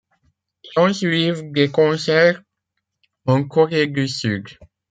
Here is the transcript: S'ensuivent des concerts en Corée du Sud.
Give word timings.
S'ensuivent 0.73 1.51
des 1.51 1.69
concerts 1.69 2.41
en 3.27 3.43
Corée 3.43 3.85
du 3.85 4.07
Sud. 4.07 4.47